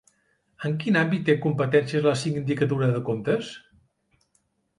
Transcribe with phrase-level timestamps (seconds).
[0.69, 3.53] En quin àmbit té competències la sindicatura de comptes?